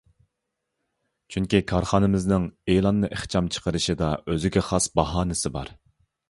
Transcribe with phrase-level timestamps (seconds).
[1.35, 5.73] چۈنكى كارخانىمىزنىڭ ئېلاننى ئىخچام چىقىرىشىدا ئۆزىگە خاس باھانىسى بار.